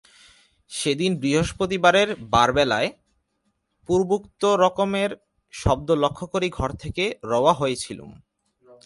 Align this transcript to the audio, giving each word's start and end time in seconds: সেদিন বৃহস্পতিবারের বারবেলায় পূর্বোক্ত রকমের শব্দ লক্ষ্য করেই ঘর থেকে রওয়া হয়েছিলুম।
সেদিন 0.71 1.11
বৃহস্পতিবারের 1.15 2.09
বারবেলায় 2.29 2.89
পূর্বোক্ত 3.89 4.43
রকমের 4.55 5.11
শব্দ 5.53 5.89
লক্ষ্য 6.03 6.25
করেই 6.27 6.51
ঘর 6.51 6.69
থেকে 6.73 7.03
রওয়া 7.23 7.53
হয়েছিলুম। 7.53 8.11